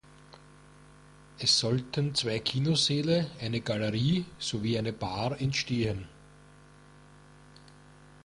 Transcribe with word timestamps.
Es 1.37 1.59
sollten 1.59 2.15
zwei 2.15 2.39
Kinosäle, 2.39 3.29
eine 3.39 3.61
Galerie 3.61 4.25
sowie 4.39 4.79
eine 4.79 4.93
Bar 4.93 5.39
entstehen. 5.39 6.07